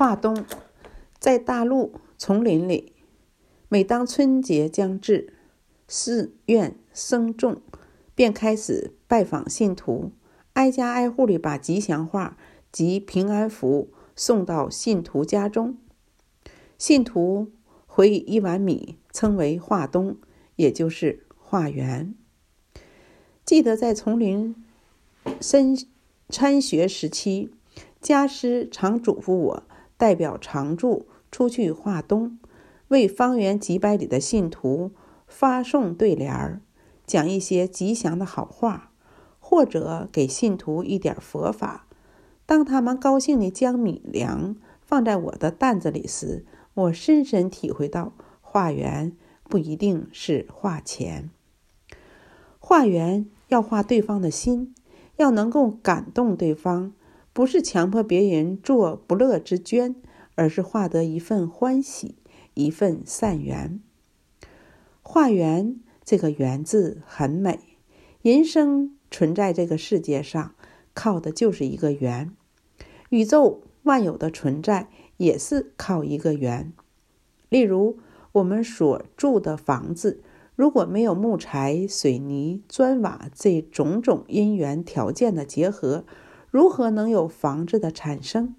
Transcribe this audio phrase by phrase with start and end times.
[0.00, 0.46] 华东，
[1.18, 2.94] 在大陆丛林里，
[3.68, 5.34] 每当春节将至，
[5.86, 7.60] 寺院僧众
[8.14, 10.12] 便开始拜访信徒，
[10.54, 12.38] 挨家挨户的把吉祥话
[12.72, 15.76] 及平安符送到信徒家中。
[16.78, 17.52] 信徒
[17.84, 20.16] 回以一碗米，称为华东，
[20.56, 22.14] 也就是化缘。
[23.44, 24.56] 记得在丛林
[25.42, 25.76] 深
[26.30, 27.50] 参学时期，
[28.00, 29.62] 家师常嘱咐我
[30.00, 32.38] 代表常住出去化东，
[32.88, 34.92] 为方圆几百里的信徒
[35.28, 36.62] 发送对联儿，
[37.06, 38.92] 讲一些吉祥的好话，
[39.38, 41.86] 或者给信徒一点佛法。
[42.46, 49.12] 当他们高兴地将米粮放在我的担子里时，我深深体会到，化缘
[49.44, 51.28] 不一定是化钱，
[52.58, 53.26] 化缘。
[53.50, 54.76] 要化对方的心，
[55.16, 56.92] 要能够感动对方，
[57.32, 59.94] 不是强迫别人做不乐之捐，
[60.34, 62.16] 而是化得一份欢喜，
[62.54, 63.80] 一份善缘。
[65.02, 67.60] 化缘这个缘字很美，
[68.22, 70.54] 人生存在这个世界上，
[70.94, 72.32] 靠的就是一个缘。
[73.10, 76.72] 宇宙万有的存在也是靠一个缘。
[77.48, 77.98] 例如
[78.32, 80.22] 我们所住的房子。
[80.56, 86.04] 如果没有木材、水泥、砖瓦这种种因缘条件的结合，
[86.50, 88.54] 如何能有房子的产生？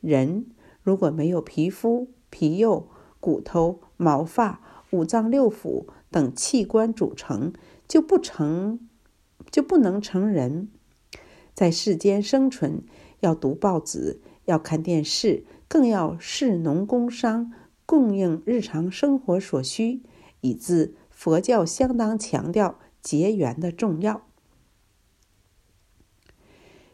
[0.00, 0.46] 人
[0.82, 2.88] 如果没有皮肤、皮肉、
[3.20, 7.52] 骨头、毛发、五脏六腑等器官组成，
[7.86, 8.80] 就不成，
[9.50, 10.68] 就不能成人。
[11.52, 12.82] 在世间生存，
[13.20, 17.52] 要读报纸，要看电视，更要士农工商，
[17.84, 20.02] 供应日常生活所需，
[20.40, 20.94] 以致。
[21.10, 24.26] 佛教相当强调结缘的重要，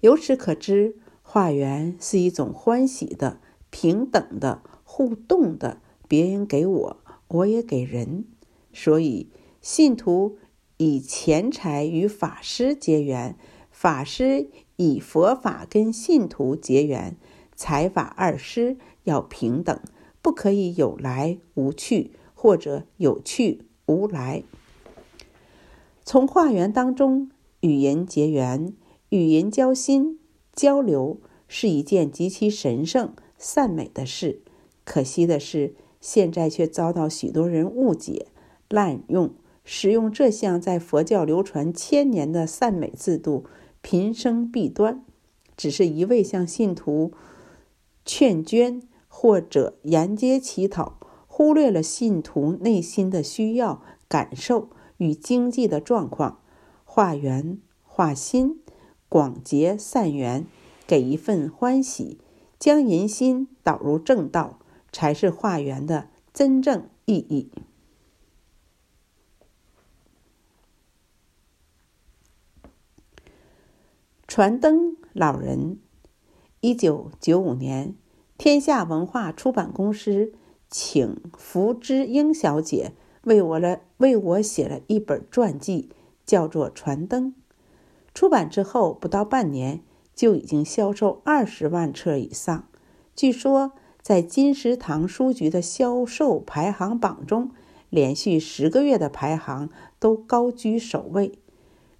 [0.00, 6.96] 由此可知，化缘是一种欢喜的、平等的、互动的，别人给我，
[7.28, 8.24] 我也给人。
[8.72, 9.28] 所以，
[9.60, 10.38] 信徒
[10.76, 13.36] 以钱财与法师结缘，
[13.70, 17.16] 法师以佛法跟信徒结缘，
[17.56, 19.80] 财法二师要平等，
[20.22, 23.62] 不可以有来无去，或者有去。
[23.86, 24.42] 无来，
[26.04, 27.30] 从化缘当中
[27.60, 28.74] 与人结缘，
[29.10, 30.18] 与人交心
[30.52, 34.42] 交流，是一件极其神圣善美的事。
[34.84, 38.26] 可惜的是，现在却遭到许多人误解、
[38.68, 43.44] 滥用，使用这项在佛教流传千年的善美制度，
[43.80, 45.04] 频生弊端。
[45.56, 47.12] 只是一味向信徒
[48.04, 50.98] 劝捐或者沿街乞讨。
[51.26, 56.40] 忽略了信徒内心的需要、感受与经济的状况，
[56.84, 58.60] 化缘化心，
[59.08, 60.46] 广结善缘，
[60.86, 62.18] 给一份欢喜，
[62.58, 64.58] 将人心导入正道，
[64.92, 67.50] 才是化缘的真正意义。
[74.26, 75.78] 传灯老人，
[76.60, 77.96] 一九九五年，
[78.36, 80.32] 天下文化出版公司。
[80.70, 82.92] 请福之英小姐
[83.22, 85.88] 为我了为我写了一本传记，
[86.26, 87.32] 叫做《传灯》。
[88.18, 89.80] 出版之后不到半年，
[90.12, 92.64] 就已经销售二十万册以上。
[93.14, 93.70] 据说
[94.02, 97.52] 在金石堂书局的销售排行榜中，
[97.88, 99.70] 连续十个月的排行
[100.00, 101.38] 都高居首位。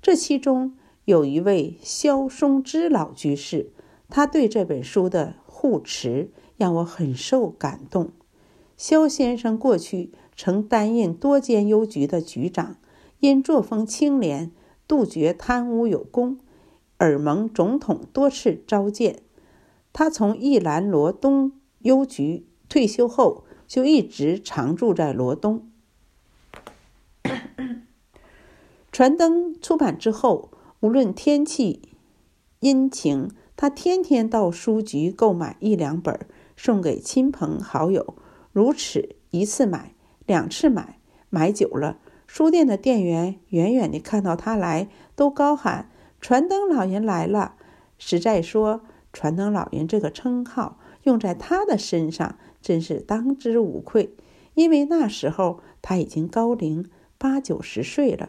[0.02, 3.70] 这其中有一位萧松之老居士，
[4.08, 8.10] 他对这本书的护持让我很受感动。
[8.76, 12.74] 萧先生过去曾担任多间邮局的局长，
[13.20, 14.50] 因作风清廉、
[14.88, 16.38] 杜绝贪污有功，
[16.98, 19.20] 耳蒙总统多次召见。
[19.92, 25.70] 他从宜兰罗东邮局退休后，就一直常住在罗东。
[28.90, 30.50] 传灯出版之后，
[30.80, 31.82] 无论天气
[32.60, 38.14] 阴晴，他天天到书局购买一两本，送给亲朋好友。
[38.52, 39.94] 如此一次买，
[40.26, 40.98] 两次买，
[41.30, 41.98] 买久了，
[42.28, 45.90] 书店的店员远远地看到他来，都高喊
[46.20, 47.54] “传灯老人来了”。
[47.98, 48.82] 实在说
[49.12, 54.14] ，“传灯老人”这个称号用在他的身上，真是当之无愧。
[54.54, 58.28] 因为那时候他已经高龄八九十岁了。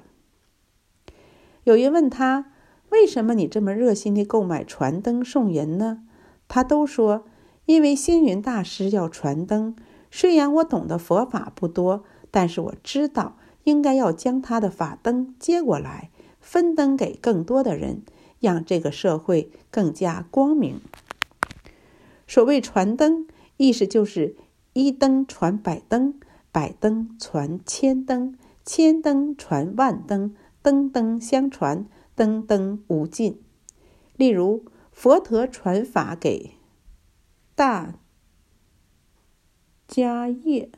[1.66, 2.54] 有人问他
[2.90, 6.04] ：“为什么你这么热心地购买传灯送人呢？”
[6.48, 7.26] 他都说
[7.68, 9.76] ：“因为星云大师要传灯。”
[10.10, 16.10] 虽然我懂得佛法不多，但是我知道应该要将他的法灯接过来，
[16.40, 18.04] 分灯给更多的人，
[18.40, 20.80] 让这个社会更加光明。
[22.28, 23.28] 所谓传灯，
[23.58, 24.36] 意思就是
[24.74, 26.20] 一灯传百灯，
[26.52, 31.86] 百灯传千灯，千灯传万灯，灯灯相传，
[32.16, 33.42] 灯灯无尽。
[34.16, 36.52] 例如，佛陀传法给
[37.56, 37.96] 大
[39.88, 40.70] 迦叶。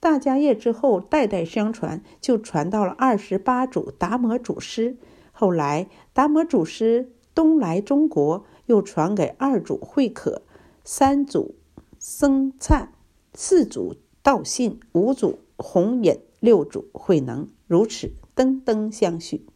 [0.00, 4.96] 大迦叶之后，代代相传，就传到了二十八祖达摩祖师。
[5.32, 10.42] 后来，达摩祖师东来中国，又传给二祖慧可、
[10.84, 11.56] 三祖
[11.98, 12.92] 僧璨、
[13.34, 19.46] 四祖道信、五祖弘忍、六祖慧能，如此灯灯相续。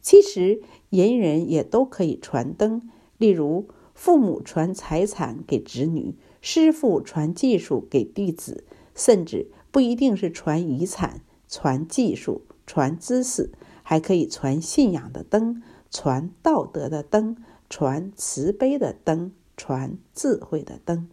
[0.00, 2.88] 其实，人人也都可以传灯，
[3.18, 8.64] 例如父母传财产给子女，师父传技术给弟子。
[8.94, 13.50] 甚至不一定是传遗产、传技术、传知识，
[13.82, 17.36] 还可以传信仰的灯、传道德的灯、
[17.68, 21.08] 传慈悲的灯、传智慧的灯。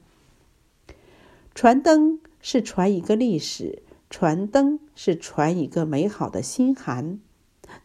[1.56, 7.20] 传灯是传一个历史，传灯是传一个美好的心涵、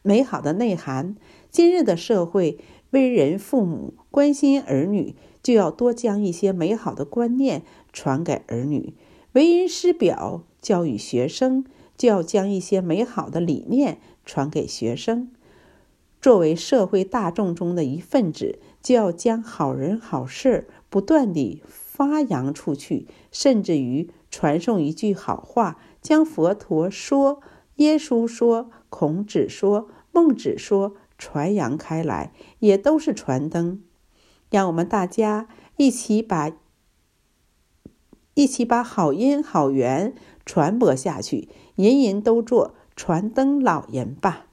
[0.03, 1.17] 美好的内涵。
[1.51, 2.59] 今日的社会，
[2.91, 7.63] 为人父母关心儿女，就要多将一些美好的观念
[7.93, 8.95] 传给儿女。
[9.35, 11.65] 为人师表，教育学生，
[11.99, 15.29] 就要将一些美好的理念传给学生。
[16.23, 27.41] 作为社会大众中的一份子，就要将好人好事不断地发扬出去，甚至于传颂一句好话，将佛陀说、
[27.77, 33.83] 耶稣说、孔子说、孟子说传扬开来，也都是传灯。
[34.49, 36.53] 让我们大家一起把。
[38.35, 40.15] 一起把好音好缘
[40.45, 44.47] 传播下去，人人都做传灯老人吧。